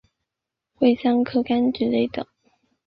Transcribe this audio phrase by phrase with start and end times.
[0.79, 2.25] 芸香科柑橘类等。